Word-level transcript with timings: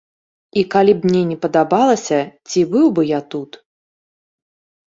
І 0.59 0.63
калі 0.75 0.93
б 1.01 1.11
мне 1.11 1.21
не 1.33 1.37
падабалася, 1.43 2.19
ці 2.49 2.59
быў 2.73 2.87
бы 2.97 3.03
я 3.11 3.19
тут? 3.35 3.51